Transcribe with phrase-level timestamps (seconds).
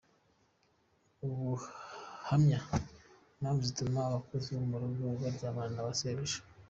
[1.25, 2.59] Ubuhamya:
[3.35, 6.39] Impamvu zituma abakozi bo mu rugo baryamana na ba Shebuja.